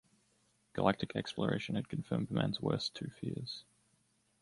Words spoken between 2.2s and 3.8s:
man's worst two fears.